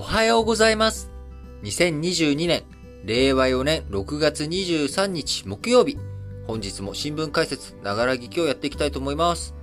[0.00, 1.10] おはようございます。
[1.62, 2.62] 2022年、
[3.04, 5.98] 令和4年6月23日木曜日。
[6.46, 9.54] 本日も新聞解説、ながら聞きをやっていきたいと思います。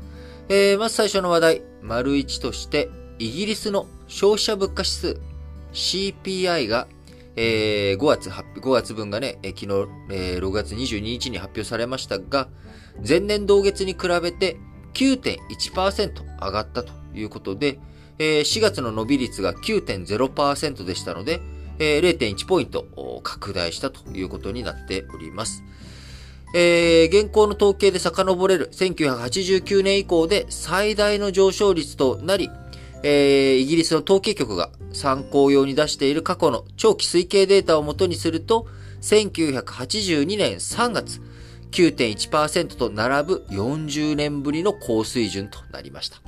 [0.47, 5.19] えー、まず最初の話題、丸1として、イギリスの消費者物価指数、
[5.73, 6.87] CPI が、
[7.35, 12.47] えー、5月5月分がね、えー、昨日、えー、6月22日に発表されましたが、
[13.05, 14.57] 前年同月に比べて
[14.93, 17.79] 9.1%上がったということで、
[18.19, 21.41] えー、4月の伸び率が9.0%でしたので、
[21.79, 25.63] えー、0.1ポイント拡大したということになっております。
[26.53, 32.49] 現行の統計で遡れる1989年以降で最大の上昇率となり、
[33.03, 38.65] イギリスの統計局が参考用に出している過去の長期推計データをもとにすると、
[39.01, 41.21] 1982年3月、
[41.71, 46.21] 9.1%と並ぶ40年ぶりの高水準となりました。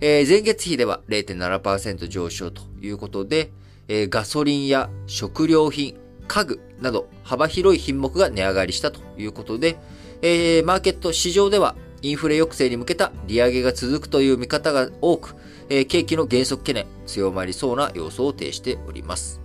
[0.00, 3.50] えー、前月比では0.7%上昇ということで、
[3.88, 5.96] えー、ガソリンや食料品、
[6.28, 9.76] 家具など幅広い品目が値上がりしたということで、
[10.22, 15.34] えー、マーケット市場ではインフレ抑制に向けた利上げが続くという見方が多く、
[15.68, 19.40] えー、景気の減速懸念強まりそうな様相を呈しております。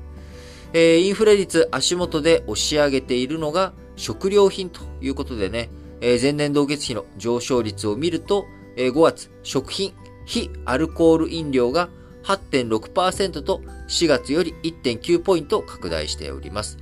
[0.74, 5.70] えー、インフレ率足元で押し上げているのが食料品ということでね、
[6.02, 8.46] えー、前年同月比の上昇率を見ると、
[8.76, 9.94] えー、5月食品
[10.26, 11.90] 非アルコール飲料が
[12.24, 16.78] 8.6%と4月より1.9ポイント拡大しております。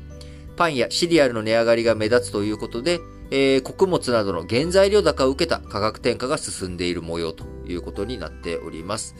[0.56, 3.00] パンやシリアルの値上がりが目立つということで、
[3.32, 9.16] えー、穀物などの原材料高を受けた価格転嫁が進んでいる模様ということになっております。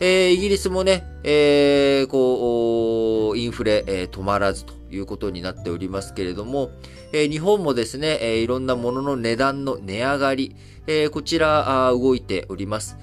[0.00, 6.72] えー、イギリスもね、えー、こう、インフレ、え、止まらずということになっておりますけれども、
[7.12, 10.56] え、日本もですね、え、いろんなものの値段の値上がり、
[10.88, 12.96] え、こちら、動いております。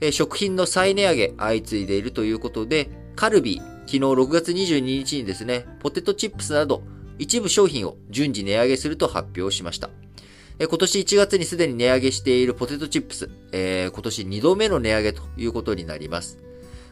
[0.00, 6.82] え食品の再値上げ相次いでいるということで、カルビー、昨日6月22日にですね、ポテトチップスなど
[7.18, 9.90] 一部商品を順次値上げすると発表しました。
[10.58, 16.38] 今年1月にすでに値上げしているポテトチップス、えー、今年2度目の値上げということになります。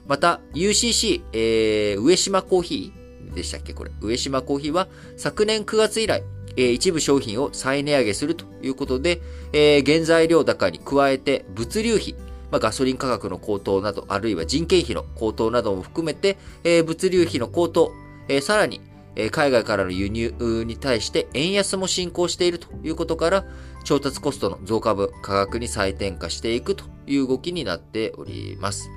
[0.06, 3.73] また、UCC、えー、上島コーヒーでしたっけ？
[3.73, 3.91] これ。
[4.03, 6.23] 上島コーヒーは昨年9月以来、
[6.56, 9.23] えー、一部商品を再値上げするということで、
[9.55, 12.15] えー、原材料高に加えて物流費、
[12.55, 17.91] まあ、ガソリン価格の高騰など、あるいは人件費の高騰なども含めて、えー、物流費の高騰、
[18.29, 18.81] えー、さらに、
[19.17, 23.45] えー、海外からの輸入に対して円安も進行しているということから、
[23.83, 28.89] 調達コストの増加分、価格に再転嫁していくという動きになっております。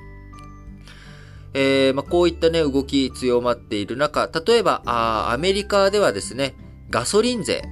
[1.56, 6.54] えー、まあ、こういったね、動き強まっている中、例えば、あアメリカではですね、
[6.92, 7.64] ガソリン税、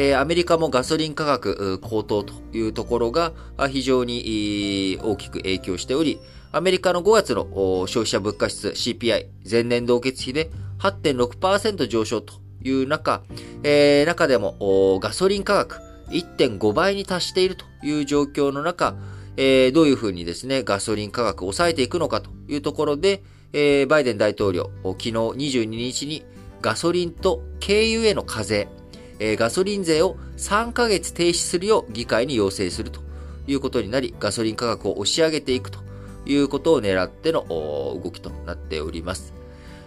[0.00, 3.32] え、アメリカもガソリン価格高騰というところが
[3.68, 6.20] 非常に大きく影響しており、
[6.52, 7.48] アメリカの5月の
[7.88, 13.22] 消費者物価指数 CPI 前年同月比で8.6%上昇という中、
[13.64, 18.94] えー、中でもガソリン価格1.5倍に達しているという状況の中、
[19.36, 26.24] えー、どういうふうにですね、ガソリン価格を抑えていくのかというところで、えー、バイデン大統領、昨日22日に
[26.62, 28.68] ガソリンと軽油への課税、
[29.18, 33.00] えー、ガソリン税を3ヶ月停止するよう議会に要請すると
[33.46, 35.80] いうことになり、ガソリン価格を押し上げていくと
[36.26, 39.32] いうことを狙っての動きとなっております。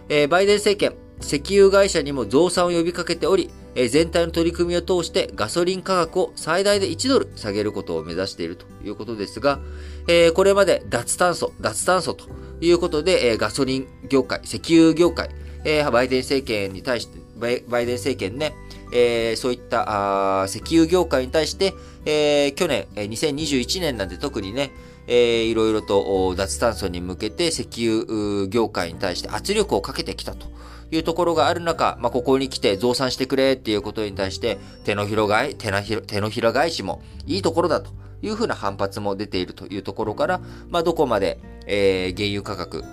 [0.08, 9.60] えー、バイデン政権、石油会社にも増産を呼びかけており、えー、全体の取り組みを通してガソリン価格を最大で1ドル下げることを目指しているということですが、
[10.08, 12.26] えー、これまで脱炭素、脱炭素と
[12.60, 15.30] いうことで、えー、ガソリン業界、石油業界、
[15.64, 18.54] えー、バイデン政権に対して、バイデン政権ね、
[18.92, 24.70] えー、そういったあ石油業界に対して、えー、去年え、2021年なんて特にね、
[25.06, 30.52] えー、いろいろと脱炭素に向けて石油業界に対して圧力をかけてきたと。
[30.94, 38.02] いうところがある中、まあ、ここに来て増産してくれっていうことに対して手のひら返手のひら手のひら返しもいいところだと。
[38.22, 42.84] いうふうな反発も出ているというところから、まあ、どこまで、えー、原油価格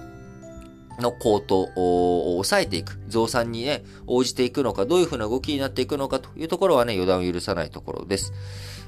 [1.00, 8.34] の高騰を抑えていく、増産にね、応じていくのか、どういうふうな動きになっていくのかというところはね、予断を許さないところです。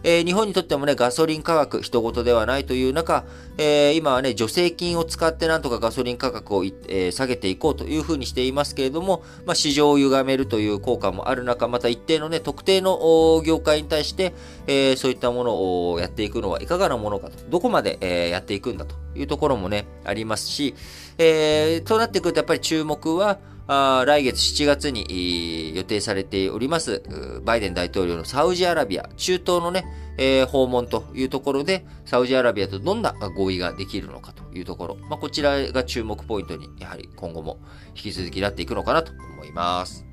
[0.03, 3.25] えー、日本にとってもね、ガソリン価格、人事ではないという中、
[3.57, 14.33] えー、今はね、助成金を使ってなんとかガソリン価格を、えー、下げていこうというふうにしていますけれども、まあ、市場を歪めるという効果もある中、また一定のね、特定の業界に対して、
[14.67, 20.75] え、そういったものをやっていくのはいかがなものかと、どこまで、え、やっていくんだというところもね、ありますし、
[21.17, 23.39] えー、となってくるとやっぱり注目は、
[23.73, 27.01] あ来月7月に予定されております、
[27.45, 29.85] バイデン大統領のサウジアラビア、中東のね、
[30.17, 34.97] えー、訪問というところで、サウジアラビアとどんな合意ができるのかというところ。
[35.09, 37.59] まあ、こちらが注目ポイントに、やはり今後も
[37.95, 40.10] 引き続きなっていくのかなと思います。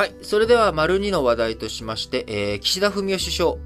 [0.00, 0.14] はい。
[0.22, 3.56] それでは、丸2の話題としまして、えー、岸田文雄首相、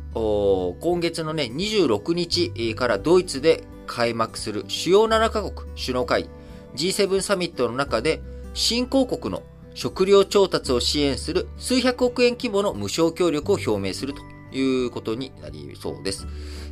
[0.80, 6.28] 今月のね、26日からドイツで開幕する主要7カ国首脳会
[6.74, 8.20] G7 サミットの中で、
[8.52, 9.44] 新興国の
[9.74, 14.20] 食料調達を支援する数百億円規模の無償協力を表明すると
[14.54, 16.26] いうことになりそうです。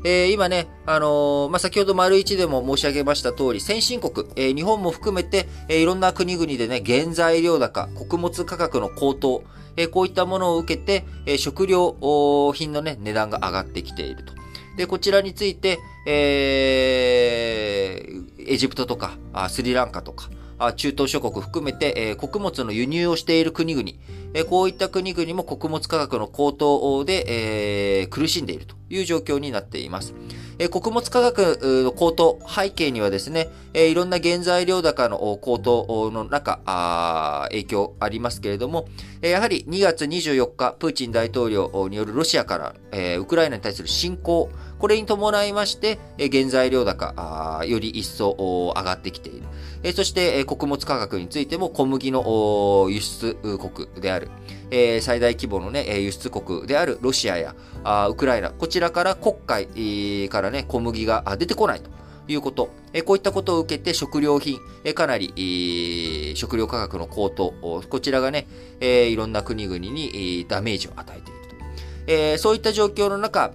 [0.04, 9.44] えー、今ね、あのー、まあ、先ほど丸一でも申し上げました通り、先進国、えー、日本も含めて、えいろんな国々でね、原材料高、穀物価格の高騰、
[9.76, 11.96] えこういったものを受けて、え食料
[12.54, 14.32] 品のね、値段が上がってきていると。
[14.76, 17.32] で、こちらについて、え
[18.38, 19.16] エジプトとか、
[19.48, 20.28] スリランカとか、
[20.76, 23.88] 中東諸国含めて、え穀物の輸入をしている国々、
[24.34, 30.14] えこういった国々も穀物価格の高騰で、え苦しんでいるという状況になっています。
[30.58, 38.86] え穀物価格の高騰、背景にはですね、えいろんな原材料高の高騰の中、あ影響ありますけれども、
[39.22, 44.50] えやはり2月24日、プーチン大統領によるロシアから、えウクライナに対する侵攻、
[44.82, 49.40] これに伴いまして、原材料高、より一層上がってきてい
[49.84, 49.92] る。
[49.94, 54.28] そして、穀物価格についても小麦の輸出国である、
[55.00, 57.54] 最大規模の、輸出国であるロシアや
[58.08, 61.88] ウクライナ、こちらから黒海から、小麦が出てこないと。
[62.28, 62.70] いうこと。
[63.04, 64.58] こういったことを受けて食料品、
[64.94, 67.54] かなり食料価格の高騰、
[67.88, 68.48] こちらがね、
[68.80, 72.42] いろんな国々にダメージを与えていると。
[72.42, 73.52] そういった状況の中、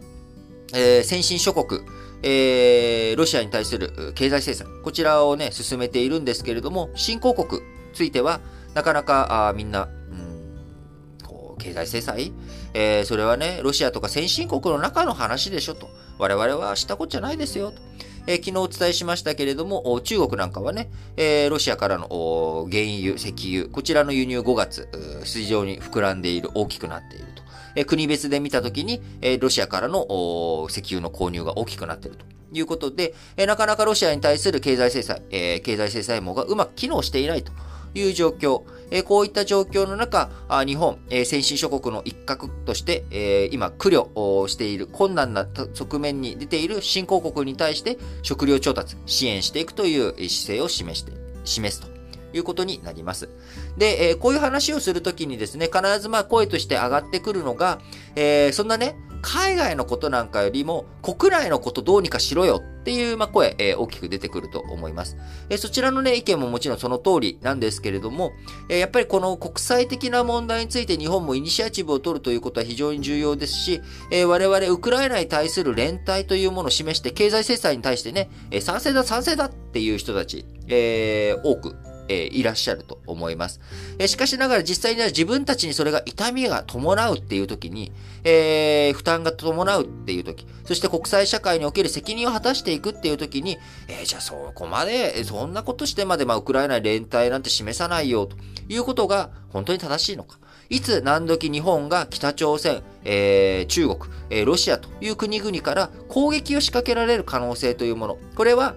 [0.74, 1.82] え先進諸国、
[2.24, 8.42] えー、ロシアに対する経済制裁、こちらをね、進めているんですけれども、新興国については、
[8.74, 12.32] なかなか、あみんな、うん、経済制裁、
[12.74, 15.90] えー、それはね、ロシアとか先進国の中の話でしょと。
[16.20, 17.82] 我々はしたことじゃないですよと。
[18.28, 24.90] えー、昨日お伝えしましたけれども、中国なんかはね、えー、ロシアからの原油、石油、こちらの輸入5月、
[25.24, 27.47] 非常に膨らんでいる、大きくなっていると。
[27.78, 32.26] え国別で見たときに、えロシアからの石油の購入が大きくなっていると。
[32.52, 37.52] いうことで、えなかなかロシアに対する経済制裁、え経済制裁網がうまく機能していないと
[37.94, 38.64] いう状況。
[38.90, 51.12] えこういった状況の中、あ日本、え先進諸国の一角として、え今、苦慮をしている困難な側面に出ている新興国に対して食料調達、支援していくという姿勢を示して、
[51.44, 51.97] 示すと
[52.38, 53.30] いうことになります。
[53.78, 57.80] で、えー、こういう話をするときにですね、必ずまあ声として上がってくるのが、
[58.16, 65.18] えー、そんなね、海外のことなんかよりも国内のことどうにかしろよっていう、まあ、声、えー、大きく出てくると思います。
[65.50, 68.32] えー、そちらのね、意見ももちろんその通りなんですけれども、
[68.70, 73.82] えー、やっぱりこの国際的な問題について日本もイニシアチブを取るということは非常に重要ですし、
[74.12, 81.76] え我々ウクライナに対する連帯というものを示して経済制裁に対してね、え賛成だ賛成だっていう人たち、え多く
[82.10, 83.60] えー、いらっしゃると思います。
[84.00, 87.92] えー、しかしながら実際には自分たちにそれが痛みが伴うっていう時に、
[88.24, 93.58] えー、負担が伴うっていう時、そして国際社会における責任を果たしていくっていう時に、
[93.88, 98.38] えじゃあそこまで、そんなことしてまで、まあ、ウクライナ連帯なんて示さないよと
[98.70, 100.40] いうことが本当に正しいのか。
[100.70, 108.18] いつ何時日本が北朝鮮、えー、中国、えー、ロシアという国々から攻撃を仕掛けられる可能性というもの。
[108.36, 108.76] これは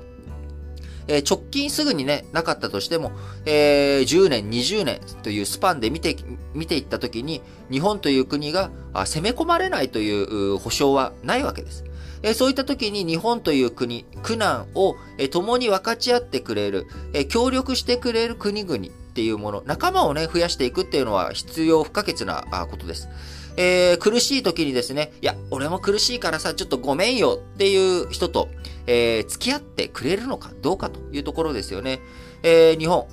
[1.10, 3.10] えー、直近すぐにね、なかったとしても、
[3.44, 6.16] えー、10年、20年というスパンで見て、
[6.54, 11.84] 見ていったときに、日本という国が攻め込まれないという保証はないわけです。
[12.22, 23.08] えそういった時に日本という国、苦難を、え共に分かち合ってくれる、え協力してくれる国々っていうもの、仲間をね、増やしていくっていうのは必要不可欠なことです。
[23.56, 28.48] えー、苦しい時にですね、いや、俺も苦しいからさ、ちょっとごめんよっていう人と、
[28.86, 32.00] えー、付き合ってくれるのかどうかというところですよね。
[32.42, 33.06] えー、日本、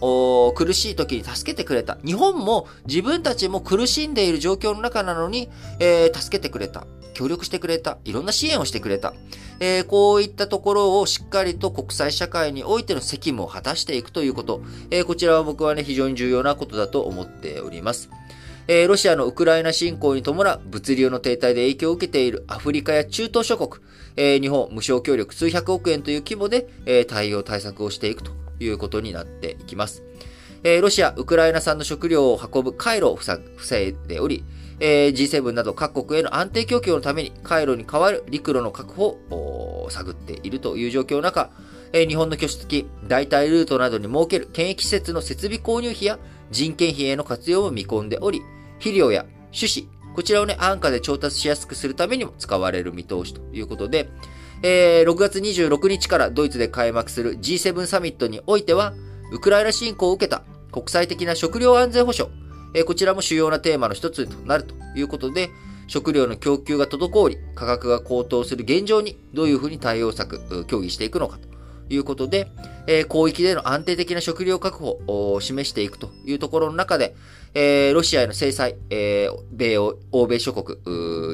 [0.56, 1.98] 苦しい時に助けてくれた。
[2.06, 6.88] 日本も自分たちも苦しんでいる状況の中なのに、えー、助けてくれた。
[7.14, 7.98] 協力してくれた。
[8.06, 9.14] いろんな支援をしてくれた。
[9.60, 14.62] えー、こういったところをしっかりと国際社会においての責務を果たしていくということ。
[14.92, 18.10] え、こちらは僕はね、非常に重要なことだと思っております。
[18.68, 23.82] えー、ロシアのウクライナ侵攻に伴う物流の停滞で影響を受けているアフリカや中東諸国、
[24.18, 30.04] えー、日本無償協力数百億円という規模で、えー、対応対策をしていくということになっていきます。
[30.64, 34.44] えー、ロシア、ウクライナ産の食料を運ぶ回路を防いでおり、
[34.80, 41.52] えー、G7 など各国への安定供給のために回路に代わる陸路の確保を探っているという状況の中、
[41.94, 46.20] えー、日本の拠出機、代替ルートなどに設ける検疫施設の設備購入費や
[46.52, 48.42] 人件費への活用を見込んでおり、
[48.80, 49.26] 肥料や
[49.58, 54.10] 種子、こちらをね、安価で調達しやすくするためにも使われる見通しということで、
[54.64, 58.94] えー、6月26日からドイツで開幕する G7 サミットにおいては、
[59.32, 62.34] ウクライナ侵攻を受けた国際的な食料安全保障、
[62.74, 65.50] えー、こちらも主要なテーマの一つとなるということで、
[65.88, 71.48] 食料の供給が滞り、価格が高騰する現状にどういうふうに対応策、協議していくのかと。
[71.90, 72.50] いうことで、
[72.88, 77.16] えー、広域での安定的な食料確保を示していくというところの中で、
[77.54, 80.78] えー、ロシアへの制裁、えー、米欧、米諸国、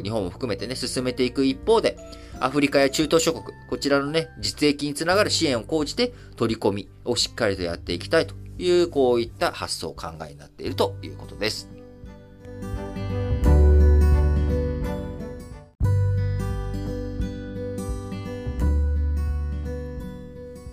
[0.03, 1.98] 日本も含めてね、進めていく一方で、
[2.39, 11.69] アフリカや中東諸国、こちらのね、実益につながる支援を講じて取り込みをしっかりとやっていきたいという、こういった発想考えになっているということです。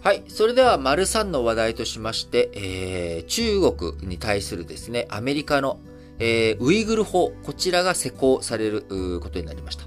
[0.02, 0.22] はい。
[0.28, 5.78] それでは、丸3の話題としまして、えー、中国に対するですね、アメリカの、
[6.18, 8.80] えー、ウイグル法、こちらが施行される
[9.20, 9.84] ことになりました。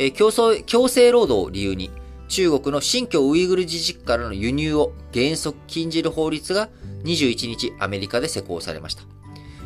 [0.00, 1.92] えー、競争、強制労働を理由に、
[2.26, 6.68] 中国の新疆ウイグル自治区からの輸入を原則禁じる法律が
[7.04, 9.04] 21日アメリカで施行されました。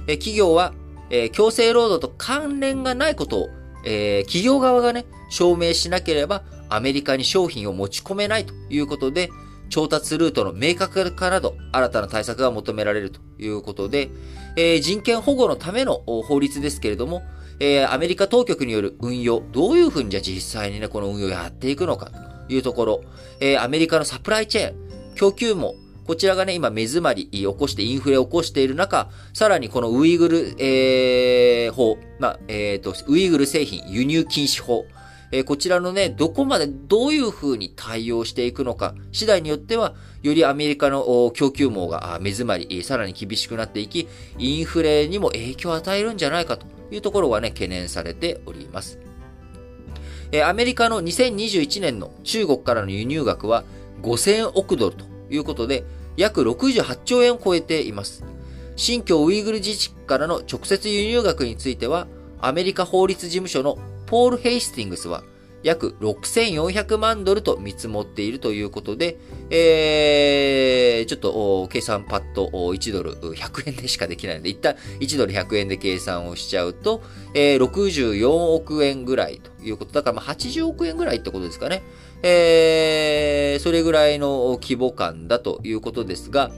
[0.06, 0.74] えー、企業は、
[1.08, 3.48] えー、強制労働と関連がないことを、
[3.86, 9.30] えー、企業側がね、証明しなければアメリカに商品を持ち込めないということで、
[9.68, 14.10] 調達ルートの明確化など、新たな対策が求められるということで、
[14.56, 17.22] えー、人権保護のための法律ですけれども、
[17.60, 22.10] えー、アメリカ当局による運用、どういうふうにじゃ実際にね、この運用をやっていくのか
[22.46, 23.00] というところ、
[23.40, 25.74] えー、アメリカのサプライチェーン、供給網、
[26.08, 34.86] こちらがね、今目詰まり起こしてインフレを起こしている中、さらにこのウイグル、えー、法、まあ、えっ、ー、と、ウイグル製品輸入禁止法、
[35.30, 44.08] えー、こちらのね、どこまでどういう風に対応していくのか、次第によっては、よりアメリカの供給網が目詰まり、さらに厳しくなっていき、
[44.38, 48.98] インフレにも影響を与えるんじゃないかというところがね、懸念されております。
[50.32, 53.64] えー、アメリカの2021年の中国からの輸入額は
[54.02, 55.84] 5000億ドルということで、
[56.16, 58.24] 約68兆円を超えています。
[58.76, 62.06] 新疆ウイグル自治区からの直接輸入額については、
[62.40, 65.22] アメリカ法律事務所のポール・ヘイスティングスは
[65.62, 69.18] 約6400万ドルと見積もっているということで、
[69.50, 77.02] えー、ちょっと計算パッと1ドル100円でしかできないので、一旦1ドル100円で計算をしちゃうと、
[77.34, 81.82] えー、64億円ぐらいということだから、まあ、80億円ぐらいってことですかね。
[82.22, 86.50] えー、それぐらいの規模感だということですが、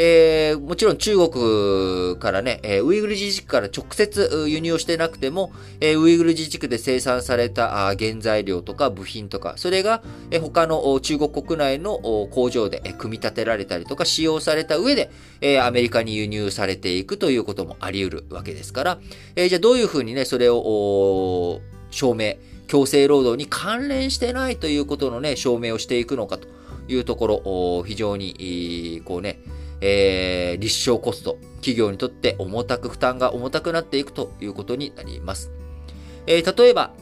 [0.00, 11.98] えー、もちろん中国からね、えー、ウイグル自治区から直接輸入をしてなくても、えー、ウイグル自治区で生産された原材料とか部品とか、それが、えー、他の中国国内の
[12.30, 18.98] 工場で組み立てられたりとか使用された上で、えー、アメリカに輸入されていくということもあり得るわけですから、
[19.34, 22.34] えー、じゃあどういうふうにね、それを証明、
[22.68, 26.46] 強制労働に関連してないということのね、証明をしていくのかと
[26.86, 29.40] いうところ、非常に、こうね、
[29.80, 35.50] えー、立証コスト、企業にとって重たく負担が重たくなっていくということになります。
[36.26, 36.92] えー、例えば、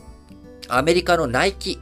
[0.69, 1.79] アメリカのナイキ、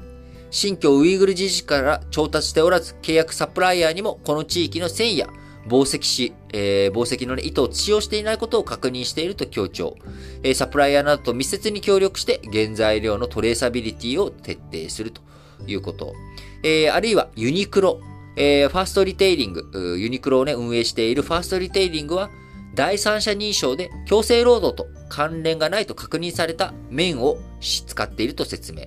[0.50, 5.28] 新疆ウイグル自治から調達しておらず、契約サプライヤーにもこの地域の繊維や
[5.68, 9.96] 紡績紙、えー、紡績の、ね、糸を使用していないことを確認していると強調。
[10.42, 15.22] えー、サプライヤーなどと密接に協力して原材料のトレーサビリティを徹底すると
[15.66, 16.14] いうこと。
[16.62, 18.00] えー、あるいはユニクロ、
[18.36, 22.30] えー、ファーストリテイリング、ユニクロをね、運営しているファーストリテイリングは、
[22.74, 28.86] 第三者認証で強制労働と関連がないと確認された面を使っていると説明。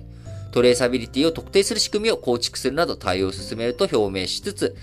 [0.52, 4.76] トレーサビリティを特定する仕組みを構築するなど対応を進めると表明しつつ、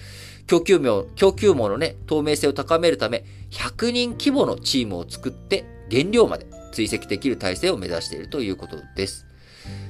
[0.48, 9.25] 供給網、供給網のね、透明性を高めるため、100人規模のチームを作って原料まで追跡できる体制を目指しているということです。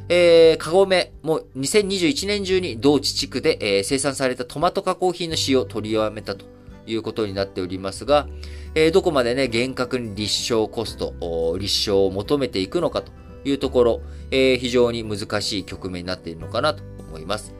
[0.07, 6.45] えー、カゴメも2021年中に同地地区で、えー、生産されたトマト加工品の使用を取りやめたと
[6.85, 8.27] いうことになっておりますが、
[8.75, 13.11] えー、どこまでね、厳格に立証コスト、立証を求めていくのかと
[13.43, 14.01] いうところ、
[14.31, 17.53] えー、非常に難しい局面になっているのかなと思います。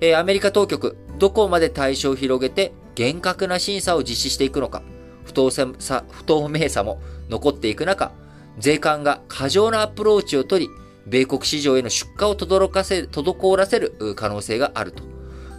[0.00, 4.82] えー、アメリカ当局、どこまで対象を広げて厳格な審査を実施していくのか、
[5.24, 5.66] 不透さ
[6.10, 8.12] 不透明さも残っていく中、
[8.58, 10.70] 税関が過剰なアプローチを取り、
[11.06, 15.02] 米国市場への出荷を轟かせ、滞らせる可能性があると、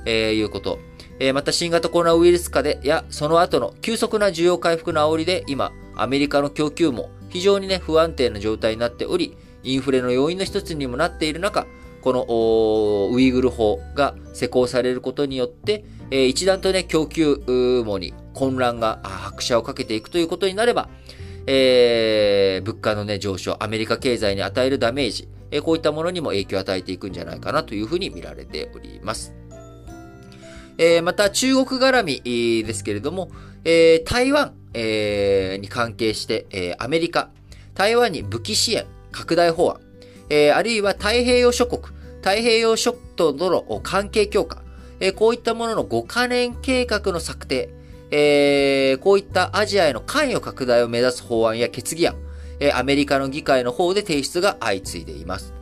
[0.05, 0.79] えー、いうこと。
[1.17, 11.67] えー、また新型コロナウイルス化で、や、その後の急速な需要回復の煽りで、今、アメリカの供給も非常にね、不安定な状態になっており、インフレの要因の一つにもなっている中、
[12.01, 17.41] このウイグル法が施行されることによって、えー、一段とね、供給
[17.85, 20.89] 網に混乱が拍車をかけていくということになれば、
[21.47, 29.33] えー、物価のね、上昇、アメリカ経済に与えるダメージ、えー、こういったものにも影響を与えていくんじゃないかなというふうに見られております。
[30.77, 33.31] えー、また、中国絡みですけれども、
[33.63, 37.29] えー、台湾、えー、に関係して、えー、アメリカ、
[37.73, 39.79] 台湾に武器支援、拡大法案、
[40.29, 41.81] えー、あるいは太平洋諸国、
[42.21, 44.61] 太平洋諸国との関係強化、
[44.99, 47.69] えー、こういったものの5カ年計画の策定、
[48.12, 52.15] えー、こういったアジアへの関与拡大を目指す法案や決議案、
[52.59, 55.53] えー、アメリカの議会の方で提出が相次いでいます。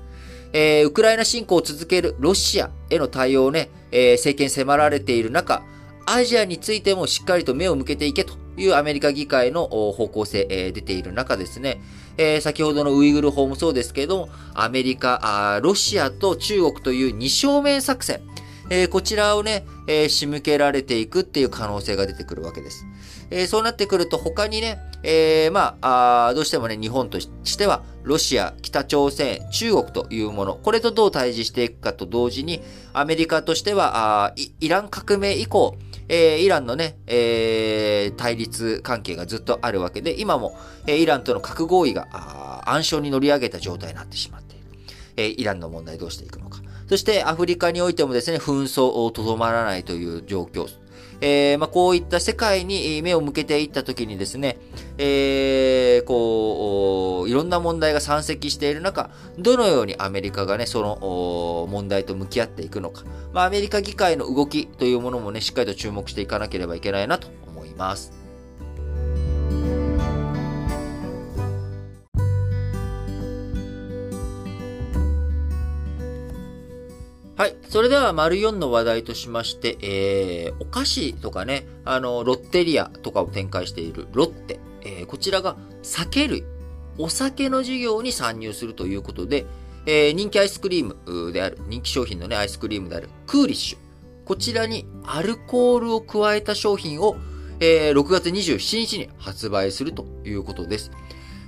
[0.53, 5.63] えー、ウクライナ侵攻を続けるロシアへの対応をね、えー、政権迫られている中、
[6.05, 11.81] アジアについてもしっかりと目を向けていけというアメリカ議会の方向性、えー、出ている中ですね、
[12.17, 18.21] えー、先ほどのウイグル法もそうですけれども、アメリカ、ロシアと中国という二正面作戦、
[18.70, 22.86] えー、こちらをね、えー、仕向けられていくっていう可能性が出てくるわけです。
[23.29, 32.62] えー、そうなってくると他にね、え、まああ、どうしてもね、日本としては、ロシア、北朝鮮、中国というもの、これとどう対峙していくかと同時に、
[32.93, 35.75] アメリカとしては、あイラン革命以降、
[36.08, 44.65] えー、イランのね、えー、対立関係がずっとあるわけで、今も、えー、イランとの核合意が暗礁に乗り上げた状態になってしまっている。
[45.17, 46.62] え、イランの問題どうしていくのか。
[46.87, 50.67] そしてアフリカにおいてもですね、紛争をとどまらないという状況。
[51.21, 54.57] えー、まあ、こういった世界に目を向けていったときにですね、
[54.97, 63.03] えー、こう、いろんな問題が山積している中、どのようにアメリカがね、その問題と向き合っていくのか。
[63.31, 68.23] まあ、アメリカ議会の動きというものもね、しっかりと注目していかなければいけないなと思います。
[77.74, 84.60] それでは、丸4の話題としまして、えー、お菓子とかね、あの、ロッテリアとかを展開しているロッテ。
[84.84, 86.44] えー、こちらが酒類、
[87.00, 89.48] お酒の事業に参入するということで、
[89.88, 93.79] えー、人気アイスクリームである、人気商品のね、アイスクリームである、クーリッシュ。
[94.24, 97.16] こちらにアルコールを加えた商品を、
[97.59, 100.92] えー、6月27日に発売するということです。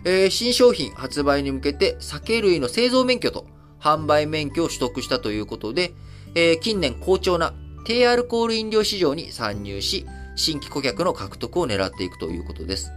[0.06, 3.46] えー、新商品発売に向けて酒類の製造免許と
[3.80, 5.94] 販売免許を取得したということで、
[6.36, 7.54] えー、近年好調な
[7.86, 12.92] 低アルコール飲料市場に参入し、新規顧客の獲得を狙っていくということです。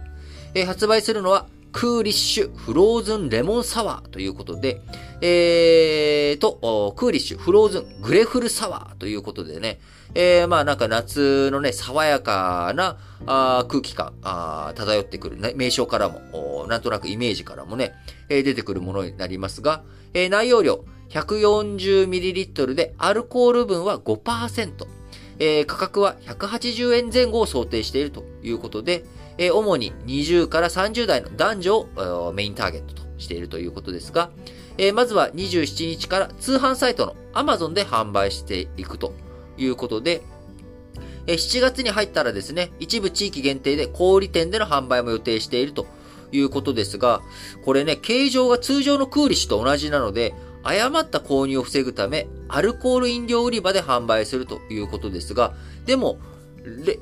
[0.53, 4.81] えー、発売するのは、クーリッシュフローズンレモンサワーということで、
[5.21, 9.79] えーと、クーリッシュフローズングレフルサワーということでね、
[10.15, 12.97] えー、まあなんか夏のね、爽やかな
[13.27, 17.93] あ空気感あ漂ってくる、ね、名称からも、なんとなくイメージからもね、
[18.29, 24.87] えー、出てくるものになりますが、えー、内容量 140ml でアルコール分は5%、
[25.39, 29.05] えー、価格は180円前後を想定しているということで、
[29.37, 34.29] えー、主に20から30代の男女をメインターゲットとしているということですが、
[34.77, 39.13] えー、まずは27日から通販サイトの Amazon で販売していくと
[39.57, 40.21] いうことで、
[41.27, 45.85] 7月に入ったらですね、一部地域限定で小売店での販売も予定していると
[46.31, 47.21] いうことですが、
[47.63, 55.53] これね、形状が通常のクーリッシュと同じなので、誤った購入を防ぐため、アルコール飲料売り場で販売するということですが、
[55.85, 56.19] でも、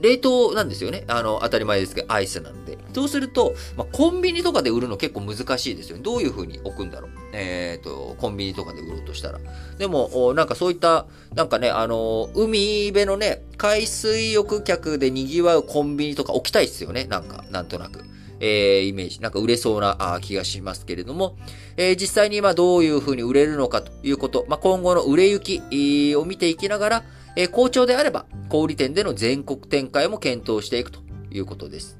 [0.02, 1.04] 冷凍なんですよね。
[1.08, 2.78] あの、当たり前ですけど、アイスなので。
[2.93, 6.04] そうすると、まあ、コンビニとかで売るの結構難しいですよね。
[6.04, 7.12] どういう風に置くんだろう。
[7.34, 9.39] えっ、ー、と、コンビニとかで売ろうとしたら。
[9.78, 17.06] でも、なんかそういった、なんかね、あの、海辺のね、海水浴客で賑わうコンビニとか置きたいっすよね。
[17.06, 18.04] なんか、なんとなく。
[18.39, 21.38] えー、イメージ、なんか売れそうなあ気がしますけれども、
[21.76, 27.04] えー、実際に今どういう風に売れるのかということ、まあ、今後の売れ行きを見ていきながら、
[27.36, 31.00] えー、好調であれば、小売店での全国展開も検討していくと
[31.32, 32.00] いうことです。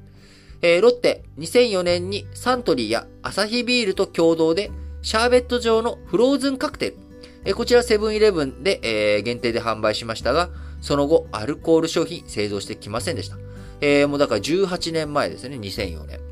[0.60, 4.70] えー、ロッテ、2004年にサントリーやアサヒビールと共同で、
[5.02, 6.96] シャーベット状のフローズンカクテル、
[7.44, 13.36] えー、こちらセブンイレブンで、えー、限定で販売しましたが、その後、アルコール商品製造してきませんでした。
[13.80, 16.27] えー、もうだから18年前ですね、2004年。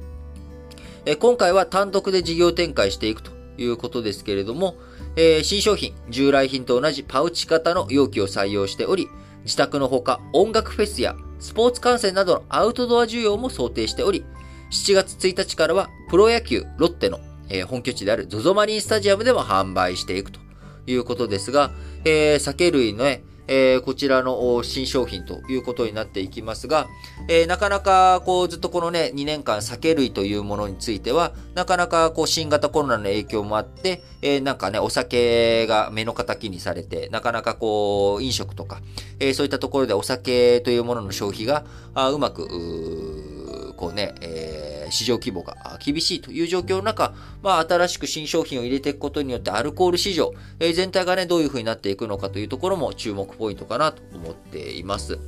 [1.09, 4.75] え、今回は単独で事業展開していくということですけれども、
[5.14, 9.09] えー、新商品、従来品と同じパウチ型の容器を採用しており、
[9.45, 14.25] 自宅のほか音楽フェスやスポーツ観戦などのアウトドア需要も想定しており、
[14.73, 20.40] 7月1日からはプロ野球ロッテの、えー、本拠地である ZOZO マリンスタジアムでも販売していくと
[20.88, 21.71] いうことですが、
[22.05, 26.89] えー、酒類のね、えー、こちらの新商品ということになっていきますが、
[27.29, 38.81] えー、なかなかこうずっとこのね、2年間酒類というものについては、なかなかこう新型コロナの影響もあって、えー、なんかね、お酒が目の敵にされて、なかなかこう飲食とか、
[39.21, 55.18] えそういったところでお酒というものの消費が、あうまく、こうね、えー市場規模が厳しいという状況の中、まあ、新しく新商品を入れていくことによってアルコール市場、え、全体がね、どういう風になっていくのかというところも注目ポイントかなと思っています。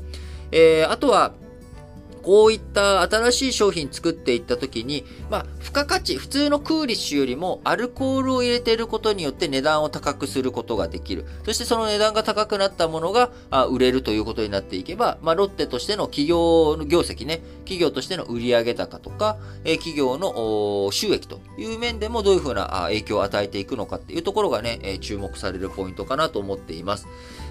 [0.52, 1.32] えー、あとは、
[2.18, 11.24] こういった新しい商品作っていった時に、まあ、付加価値、普通のクーリッシュよりもアルコールを入れていることによって値段を高くすることができる。
[11.44, 13.30] そしてその値段が高くなったものが
[13.70, 27.06] 売れるということになっていけば、まあ、ロッテとしての企業の業績ね、企業としての売上高とか、え企業の収益という面でもどういうふうな影響を与えていくのかっていうところがね、注目されるポイントかなと思っています。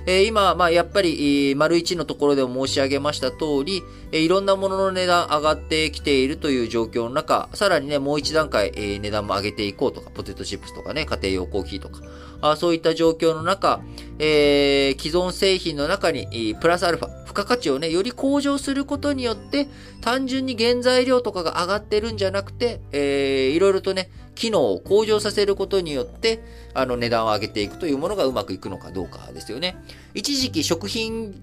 [0.09, 11.99] え今、まあ、やっぱり、丸1のところでも申し上げました通り、えいろんなものの値段上がってきているという状況の中、さらにね、もう一段階、え値段も上げていこうとか、ポテトチップスとかね、家庭用コーヒーとか、
[12.39, 13.81] あそういった状況の中、
[14.17, 19.67] えー、既存製品の中に、プラスアルファ、付加価値をね、より向上することによって、
[19.99, 26.39] 単純に原材料とかが上がってるんじゃなくて、えー、いろいろとね、機能を向上させることによって、
[26.73, 29.77] あの、値段を上げていくというものがうまくいくのかどうかですよね。
[30.13, 31.35] 一時期食品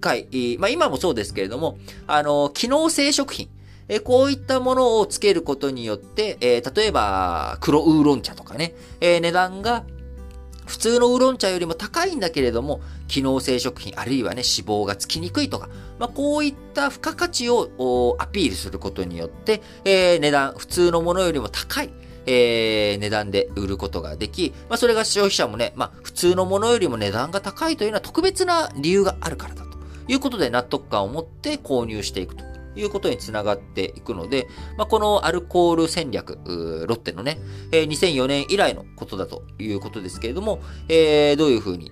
[0.00, 3.48] 界、まあ今もそうですけれども、あの、機能性食品。
[3.90, 9.84] えこういったものをつけることによって、えー、例えば、黒ウーロン茶とかね、えー、値段が
[10.66, 21.90] 普通のウーロン茶よりも高いんだけれども、機能性食品、あるいはね、脂肪がつきにくいとか、まあ、こういった付加価値をアピールすることによって、えー、値段、普通のものよりも高い、
[22.30, 32.44] えー、値段で売ることができ、まあ、それが消費者もね、まあ、普通のものよりも値段が高いというのは特別な理由があるからだということで納得感を持って購入していくと
[32.76, 36.38] いうことにつながっていくので、まあ、このアルコール戦略、
[36.86, 37.38] ロッテのね、
[37.72, 41.90] え、2004年以来のことだということですけれども、えー、どういうふうに、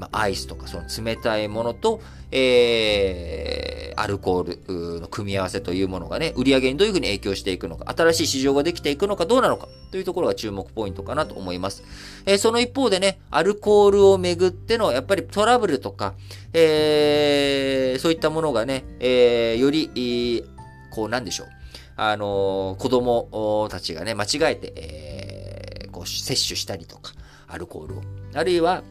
[0.00, 2.00] まあ、アイスとかその冷たいものと、
[2.32, 11.84] えー、アルコールの組み合わせというものがね、売り上げにどういうふうに影響していくのか、新しい市場ができていくのかどうなのかというところが注目ポイントかなと思います。
[12.24, 16.14] えー、その一方でね、アルコールをめぐってのやっぱりトラブルとか、
[16.54, 20.46] えー、そういったものがね、えー、より、
[20.90, 21.48] こうなんでしょう。
[21.96, 27.12] あの子供たちがね、間違えて、えー、こう摂取したりとか、
[27.46, 28.02] アルコールを。
[28.32, 28.82] あるいは、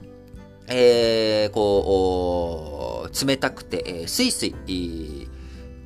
[0.70, 5.29] えー、こう、冷たくて、えー、スイスイ、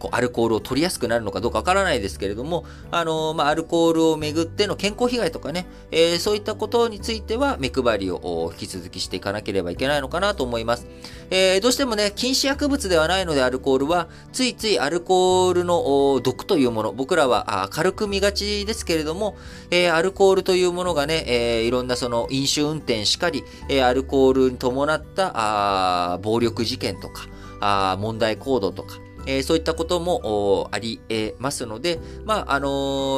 [0.03, 10.87] こう、アルコールを取りやすくなるのかどうかわからないですけれども、あのまあ、アルコールをめぐっての健康被害とかね、えー、そういったことについては目配りを引き続きしていかなければいけないのかなと思います。
[11.29, 19.37] えー、どうしてもね、禁止薬物ではないのでアルコールは、ついついアルコールの毒というもの、僕らは軽く見がちですけれども、
[19.71, 27.25] えー、アルコールというものがね、えー、いろんなその飲酒運転しかり、えー、アルコールに伴ったあ暴力事件とか、
[27.61, 32.67] あ問題行動とか、えー、そういったこともあり得ますので、まあ、あの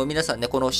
[0.03, 0.71] ー、皆さんね、この、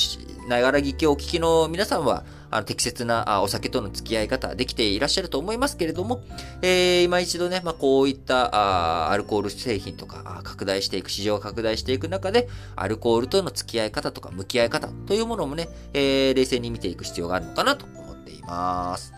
[0.48, 6.22] ながら聞きをお聞きの皆さんは、あの適切なお酒との付き合い方できていらっしゃると思いますけれども、
[6.62, 19.12] えー、今一度ね、まあ、こういったあアルコール製品とか拡大していく、市場が拡大していく中で、アルコールとの付き合い方とか向き合い方というものもね、えー、冷静に見ていく必要があるのかなと思っています。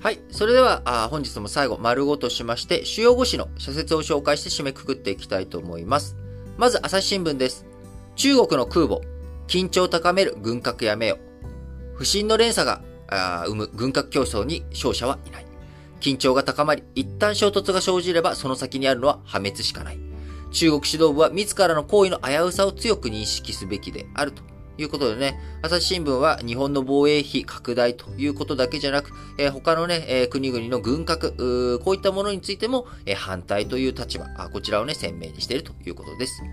[0.00, 0.20] はい。
[0.30, 6.16] それでは、あ本日も最後、丸ごとしまして、主要語詞の社説を紹介して締めくくっていきたいと思います。
[6.56, 7.66] まず、朝日新聞です。
[8.14, 9.00] 中国の空母、
[9.48, 11.18] 緊張を高める軍拡やめよ。
[11.96, 15.46] 不審の連鎖があ生む軍拡競争に勝者はいない。
[16.00, 19.98] 緊張が高まり、一旦衝突が生じればその先にあるのは破滅しかない。
[20.52, 24.42] 中国指導部は自らの行為の危うさを強く認識すべきであると
[24.78, 36.44] ということでね、朝日新聞は日本の防衛費拡大ということだけじゃなく、えー、他のね、えー、国々の軍拡、こういったものについても、えー、反対という立場、こちらをね、鮮明にしているということです。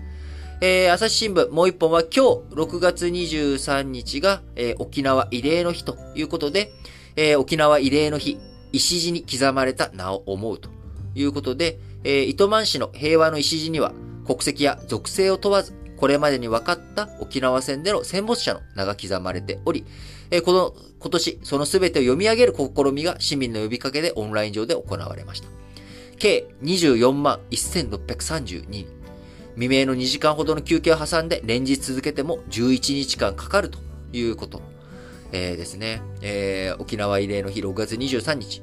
[0.60, 2.20] えー、朝日新聞、もう一本は今日、
[2.56, 6.72] 6月23日が、えー、沖縄慰霊の日ということで、
[7.14, 8.40] えー、沖縄慰霊の日、
[8.72, 10.68] 石地に刻まれた名を思うと
[11.14, 13.92] いうことで、えー、糸満市の平和の石地には、
[14.26, 19.84] 国籍や属性を問わず、これまでに分かった沖縄戦での戦没者の名が刻まれており、
[20.30, 25.48] えこの、今年、その全てを読み上げる試みが市民の呼びかけでオンライン上で行われました。
[26.18, 28.86] 計24万1632人。
[29.54, 33.78] 未明の2時間ほどの休憩を挟んで連日続けても11日間かかると
[34.12, 34.60] いうこと。
[35.32, 36.02] えー、ですね。
[36.20, 38.62] えー、沖縄慰霊の日6月23日。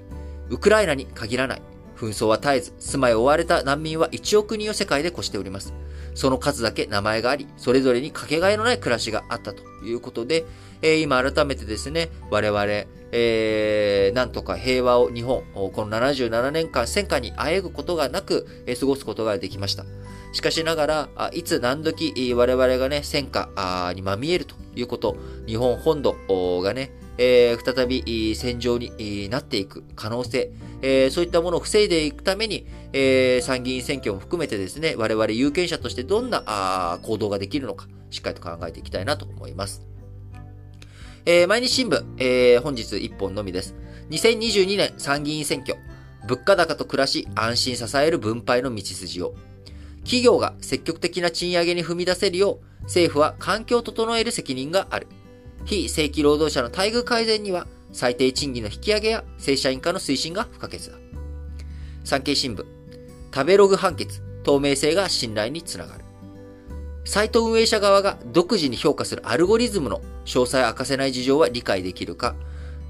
[0.50, 1.62] ウクライナに限らない。
[2.03, 5.73] 紛争は絶えず、住まいを追われた難民は1億人を世界で越しております。
[6.15, 10.45] その数だけ名前があり、それぞれにかけがえのない暮らしがあったということで、
[10.81, 12.65] えー、今改めてですね、我々、
[13.11, 19.85] えー、なんとか平和を日本、この77年間戦火にあえぐことがなく、えー、過ごすことができました。
[20.33, 25.15] しかしながら、あいつ何時我々がね、戦火にまみえるということ、
[25.47, 26.15] 日本本土
[26.61, 39.86] がね、えー、再び戦場になっていく可能性、えー、そういったものを防いでいくために、えー、参議院選挙も含めてですね、我々有権者としてどんなあ行動ができるのか、しっかりと考えていきたいなと思います。
[41.26, 43.76] えー、毎日新聞、えー、本日1本のみです。
[44.10, 45.78] 2022年参議院選挙、
[46.28, 49.34] 物価高と暮らし、安心支える分配の道筋を。
[50.04, 55.08] 企業が積極的な賃上げに踏み出せるよう、政府は環境を整える責任がある。
[55.65, 60.93] 非正規労働者の待遇改善には、最低賃金の引き上げや正社員化の推進が不可欠だ。
[62.04, 62.65] 産経新聞、
[63.34, 66.04] 食べログ判決、透明性が信頼につながる。
[67.06, 72.36] サイト運営者側が独自に評価するアルゴリズムの詳細を明かせない事情は理解できるか、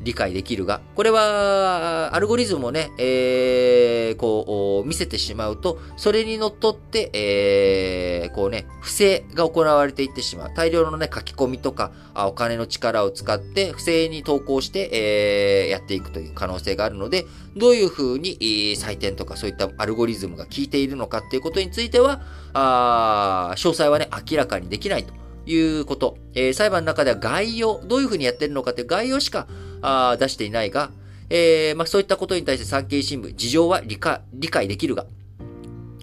[0.04, 10.52] 理解できるが、これは、アルゴリズムをね、えー、こう、見せてしまうと、それにのっとって、えー、こうね、不正が行われていってしまう。
[10.54, 22.22] 大量のね、書き込みとか、あお金の力を使って、不正に投稿して、えー、やっていくという可能性があるので、どういうふうに、えー、採点とかそういったアルゴリズムが効いているのかっていうことについては、
[22.54, 25.14] あ詳細はね、明らかにできないと
[25.46, 26.18] いうこと。
[26.34, 29.48] えー、裁判の中では概要、どういうふうにやってるのかという概要しか
[29.82, 30.92] あ出していないが、
[31.30, 35.06] えー、まあ、そういったことに対して産経新聞、事情は理解理解できるが、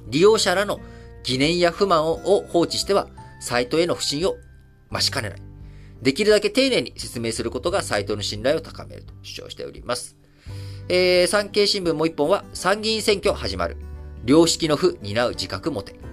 [0.08, 0.80] 利用者らの
[1.22, 2.16] 疑念や不満を
[2.48, 3.08] 放置しては、
[3.40, 4.36] サイトへの不信を
[4.90, 5.42] 増しかねない。
[6.02, 10.16] できるだけ丁寧に説明することがサイトの信頼を高めると主張しております。
[10.88, 13.76] えー、産経新聞もう一本は、参議院選挙始まる。
[14.26, 16.09] 良識の負担う自覚持て。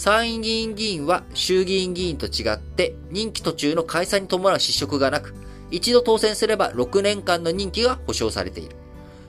[0.00, 5.34] 参院議院議員は衆議院議員と違って任期途中の解散に伴う失職がなく、
[5.70, 8.76] 一度当選すれば6年間の任期が保障されている。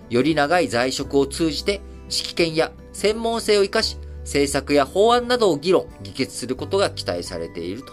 [0.10, 7.92] より長い在職を通じて指揮権や専門性を生かし、政策や法案などを議論、議決することが期待されていると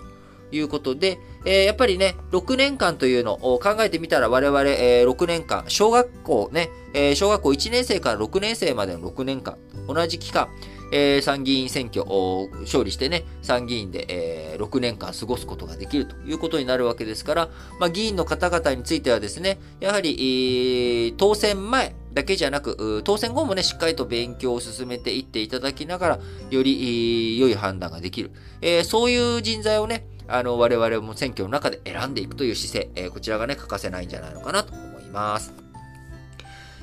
[0.53, 10.47] いうことで、えー、やっぱりね、6年間というのを考えてみたら我々、えー、6年間、小学校ね、えー、小学校1年生から6年生までの6年間、同じ期間、
[10.91, 17.49] えー、参議院選挙を勝利してね、参議院で、えー、6年間過ごすことができるということになるわけですから、
[17.79, 26.21] まあ、議員の方々についてはですね、やはり、え、当選前だけじゃなく、当選後もね、しっかりと勉強を進めていっていただきながら、
[26.51, 28.31] より、良い判断ができる。
[28.61, 35.53] えー、そういう人材をね、あの、我々も選挙の中で選んでいくという姿勢、えー、こちらがね、欠かせないんじゃないのかなと思います。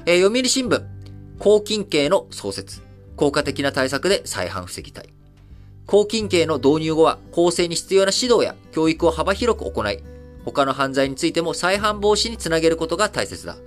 [0.06, 0.84] えー、読売新聞、
[1.40, 2.85] 公金系の創設。
[3.16, 5.10] 効果的な対策で再犯防ぎたい。
[5.86, 10.00] 公金刑の導入後は公正に必要な指導や教育を幅広く行い、
[10.44, 13.58] 他の犯罪についても再犯防止につなげることが大切だ。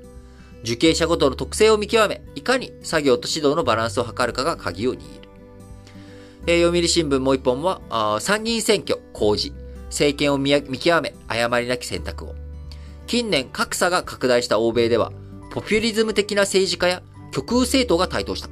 [0.63, 5.03] 受刑者ごとの特性を見極め、いかに作業と指導のバランスを図るかが鍵を握る。
[6.47, 9.55] えー、読売新聞もう一本は、参議院選挙、公示、
[9.87, 12.35] 政権を見極め、誤りなき選択を。
[13.07, 15.13] 近年格差が拡大した欧米では、
[15.51, 18.49] ポピュリズム的な政治家や極右政党が台頭した。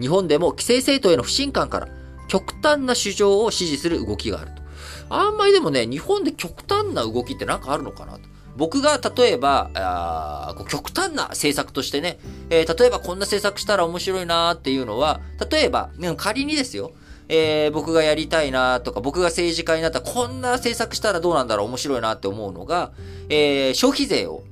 [0.00, 1.88] 日本でも規制政党への不信感から
[2.28, 4.62] 極端な主張を支持する動きがあると。
[5.10, 8.20] あんまりでもね、日本で極端な動きってなんかあるのかなと。
[8.56, 12.18] 僕が例えば、あ極端な政策としてね、
[12.50, 16.92] えー、例えばこんな政策したら面白いなっていうのは、例えば、仮にですよ、
[17.28, 22.92] えー、僕がやりたいなとか、僕が政治家になったらこんな政策したらどうなんだろう面白いなって思うのが、
[23.28, 24.44] えー、消費税を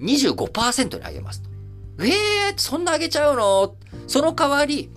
[0.00, 1.48] 25%に上げますと。
[2.00, 3.74] ええー、そんな上げちゃうの？
[4.08, 4.90] その代わり、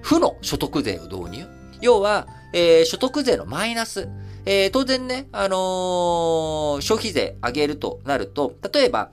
[0.00, 1.46] 負の所得税を導入。
[1.80, 4.08] 要は、えー、所得税のマイナス。
[4.44, 9.10] えー、当然ね、あのー、消費税上げるとなると、例えば、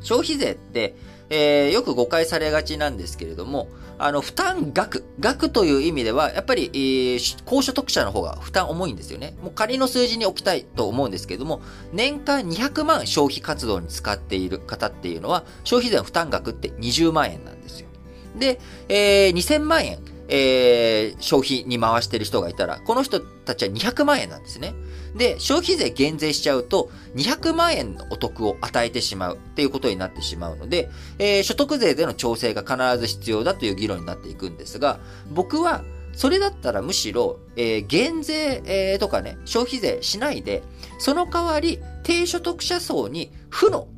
[0.00, 0.96] 消費税って、
[1.28, 9.34] えー、よく誤解されがちなんですけれども、あの、負担額、額という意味では、やっぱり、えー、高所得者の方が負担重いんですよね。
[9.42, 11.60] もう仮の数字に置きたいと思うんですけれども、
[11.92, 17.89] 年間200万消費活動に使っている方っていうのは、消費税の負担額って20万円なんですよ。
[18.36, 24.74] で、えー、2000万円、えー、消費に回してる人がいたら、この人たちは200万円なんですね。
[25.16, 30.88] で、消費税減税しちゃうと、200万円のお得を与えてしまうっていうことになってしまうので、
[31.18, 35.00] えー、所得税での調整が必ず必要だという議論になっていくんですが、
[35.32, 40.62] 僕は、それだったらむしろ、えー、減税、えー、とかね、消費税しないで、
[40.98, 43.88] その代わり、低所得者層に負の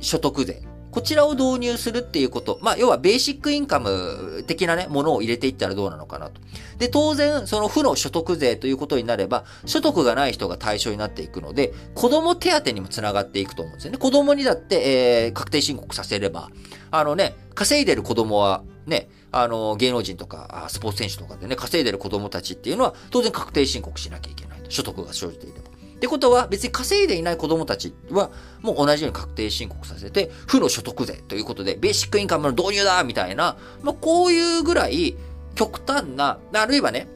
[0.00, 2.58] 所得税こちらを導入するっていうこと。
[2.62, 6.40] まあ、要はベーシックインカム的なね、ものを入れていったらどうなのかなと。
[6.78, 13.98] で、当然、その負の所得税ということになれば、所得がない人が対象になっていくので、子供手当にもつながっていくと思うんですよね。
[13.98, 16.50] 子供にだって、えー、確定申告させれば、
[16.90, 24.70] あのね、稼いでる子供は、ね、あの、芸能人とか、スポーツ選手とかでね、稼いでる子供たちっていうのは、当然確定申告しなきゃいけないと。
[24.70, 25.69] 所得が生じていれば。
[26.00, 28.30] ってことは、別に稼いでいない子供たちは、
[28.62, 35.18] もう同じように確定申告させて、負の所得税ということで、ベーシックインカムの導入だみたいな、まあ、こういうぐらい、
[35.56, 37.06] 極端な、あるいはね、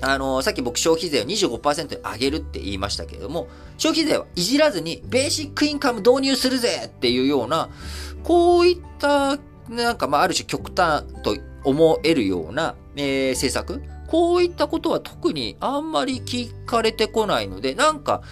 [0.00, 3.46] あの、さっき僕消費税を25%上げるって言いましたけれども、
[3.78, 7.68] 消費税はいじらずに、ベーシックインカム導入するぜっていうような、
[8.24, 18.22] こういった、なんかまあある種極端と思えるような、えー、政策こういったことは特にあんまり聞かれてこないので、なんか、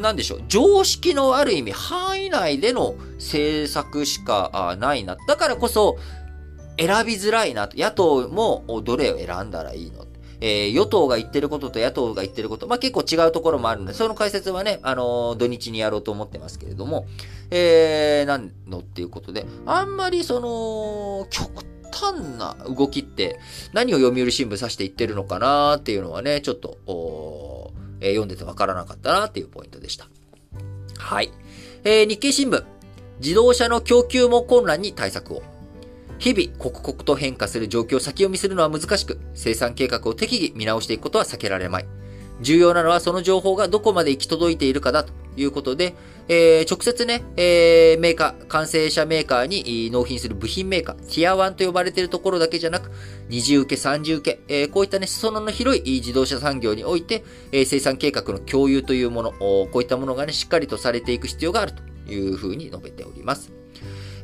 [0.00, 5.16] なんでしょう、常識のある意味範囲内での政策しかないな。
[5.26, 5.98] だからこそ、
[6.78, 7.76] 選びづらいなと。
[7.76, 10.06] 野党もどれを選んだらいいの？
[10.42, 17.04] えー、与党が言ってることと野党が言ってること、まあ、結構違うところもあるので、その解説はね、あのー、土日にやろうと思ってますけれども、
[17.50, 23.38] えー、なんのっていうことで、あんまりその、極端な動きって
[23.72, 30.08] 何を読売新聞指して言ってるのかなっていうのはね、ちょっと、えー、読んでてわからなかったなっていうポイントでした。
[30.98, 31.30] はい。
[31.84, 32.64] えー、日経新聞。
[33.20, 35.42] 自動車の供給も混乱に対策を。
[36.18, 41.86] 日々、刻々と変化する状況を先読みするのは難しく、生産計画を適宜見直していくことは避けられまい。
[42.40, 45.94] 重要なのはその情報がどこまで行き届いているかだということで、
[46.28, 52.90] えー、直接ね、えー、メーカー、完成車メーカーに納品する部品メーカー、ティア1と呼ばれているところだけじゃなく、
[53.28, 63.50] 二次受け、三次受け、えー、こういったね、裾野の広い自動車産業において、え、生産計画の共有というもの、こういったものがね、しっかりとされていく必要があるというふうに述べております。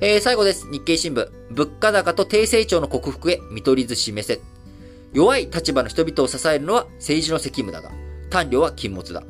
[0.01, 0.71] えー、最後です。
[0.71, 1.29] 日経新聞。
[1.51, 4.56] 物価高と低成長の克服へ見取り図示せ。
[5.17, 7.91] 弱い立場の人々を支えるのは政治の責務だが、
[8.29, 9.23] 単量は禁物だ。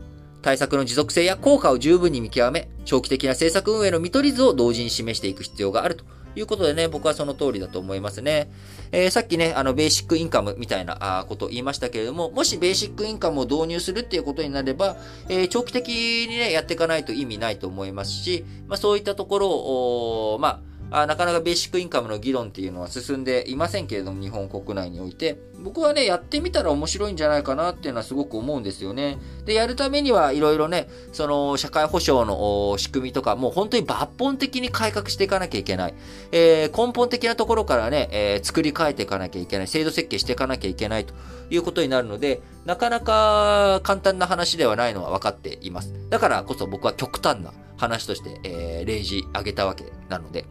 [0.42, 8.50] 対策の持続性や効果を十分に見極め、長期的な政策運営の見取り図を同時に示していく必要があるということでね、僕はその通りだと思いますね。
[8.90, 14.96] えー、さっきね、あの、ベーシックインカムみたいなことを言いましたけれども、もしベーシックインカムを導入するっていうことになれば、
[15.28, 25.38] えー、長期的にね、やっていかないと意味ないと思いますし、まあそういったところを、まあ、あなかなかベーシックインカムの議論っていうのは進んでいませんけれども、日本国内において。
[25.58, 29.18] 僕はね、やってみたら面白いんじゃないかなっていうのはすごく思うんですよね。
[29.46, 35.94] で、やるためにはいろいろね、その、社会保障の仕組みとか、もう本当に抜本的に改革していかなきゃいけない。
[36.30, 39.66] えー、根本的なところからね、えー、作り変えていかなきゃいけない。
[39.66, 41.14] 制度設計していかなきゃいけないと
[41.50, 45.92] いうことになるので、なかなか簡単な話ではないのは分かっています。
[46.10, 50.44] だからこそ僕は極端な話として、えー、例示挙げたわけなので。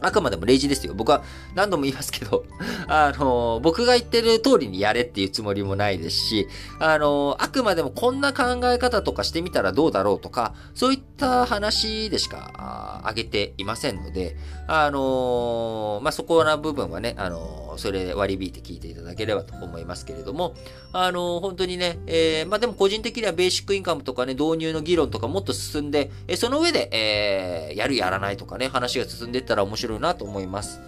[0.00, 0.94] あくまでも例示ですよ。
[0.94, 1.22] 僕は
[1.54, 2.44] 何度も言いますけど、
[2.88, 20.54] あの、僕が言ってる通りにやれっていうつもりもないですし、あの、あくまでもこんな考え方とかしてみたらどうだろうとか、そういった話でしかあげていませんので、あの、まあ、そこな部分はね、あの、それ割り引いて聞いていただければと思いますけれども、
[20.92, 30.80] あの、本当にね、えー、まあ、でも個人的にはベーシックインカムとかね、導入の議論とかもっと進んで、その上で、えー、やるやらないとかね、話が進んでいったら面白いなと思います。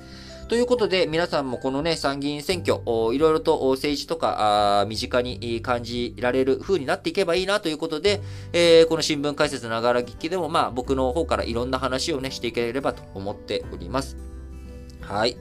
[0.48, 2.80] ということで、皆さんもこのね、参議院選挙、
[3.12, 8.20] いろいろと政治とか、身近に感じられる風になっていけばいいなということで、
[8.52, 14.16] えー、この新聞解説ながら聞きでも、まあ、僕の方からいろんな話をね、していければと思っております。
[15.00, 15.36] はい。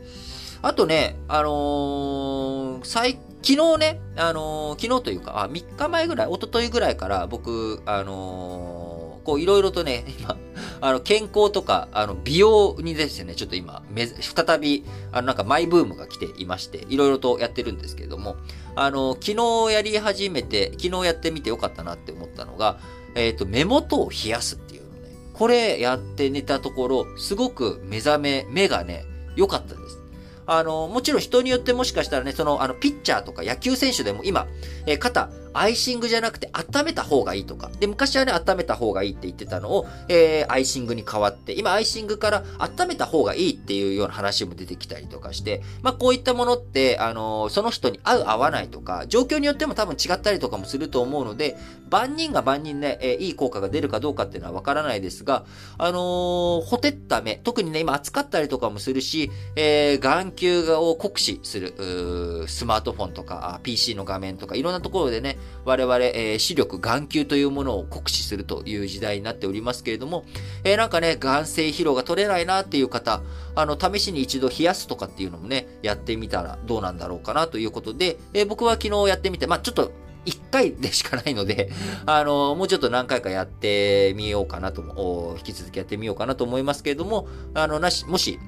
[0.64, 8.95] あとね、あのー、最、昨日ね、あのー、昨日というか、あ、3日前ぐらい、一昨日ぐらいから僕、あのー、
[9.26, 10.38] こう、いろいろとね、 今、
[10.80, 18.38] あの、健康とか、あの、美容にですね、ちょっと今、め、再び、あの、なんかマイブームが来ていまして、いろいろとやってるんですけれども、
[18.76, 19.36] あの、昨
[19.68, 22.78] 日やり始めて、昨日やってみてよかったなって思ったのが、
[23.16, 30.00] えっ、ー、と、目元を冷やすっていうのね、これやって寝たところ、すごく目覚め、目がね、良かったです。
[30.48, 34.48] あの、もちろん人によってもしかしたらね、その、あの、ピッチャーとか野球選手でも今、
[34.86, 37.70] えー、肩、アイシングじゃなくて温めた方がいいとか。
[37.80, 51.58] で、昔はね、温めた方がいいって言ってたのを、えー、アイシングに変わって、今、アイシングから温めた方がいいっていうような話も出てきたりとかして、まあ、こういったものって、あのー、その人に合う合わないとか、状況によっても多分違ったりとかもすると思うので、
[51.90, 55.46] 万人が万人ね、えー、いい効果が出るかどうかっていうのはわからないですが、
[55.78, 70.26] あのー、ほてった目、特にね、今暑かったりとかもするし、えー、眼球を酷使する、スマートフォンとか、PC の画面とか、いろんなところでね、我々、えー、視力、眼球というものを酷使するという時代になっておりますけれども、
[70.64, 73.22] えー、なんかね、眼性疲労が取れないなっていう方、
[73.56, 79.92] あの、試しに一度冷やすとかっていうのもね、やってみたらどうなんだろうかなということで、えー、僕は昨日やってみて、まあちょっと、
[80.26, 81.70] 一回でしかないので、
[82.06, 88.40] あの、もうちょっと何回かやってみようかなと、引き続きやってみようかなと思いますけれども、あの、なし、もし、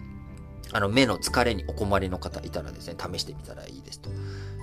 [0.74, 4.10] あの、目の疲れにお困りの方いたらですね、試してみたらいいですと。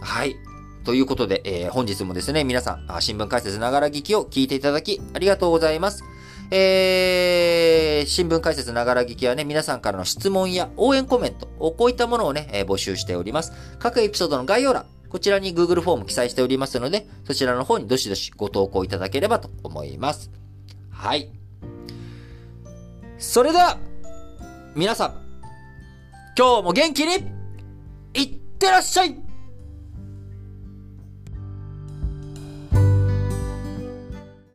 [0.01, 0.37] はい。
[0.85, 6.05] ということで、えー、本日もですね、皆さん、新聞解説ながら聞きを聞いていただき、ありがとうございます。
[6.51, 13.53] えー、新聞解説ながら聞きはね、皆さんからの質問や応援コメント、こういったものをね、えー、募集しております。
[13.78, 20.30] 各エピソードの概要欄、こちらに Google フォーム記載しておりますので、そちらの方にどしどしご投稿いただければと思います。
[20.91, 21.30] はい。
[23.18, 23.78] それでは、
[24.74, 25.14] 皆さん、
[26.37, 27.32] 今日も元気に、
[28.12, 28.28] いっ
[28.59, 29.16] てらっしゃい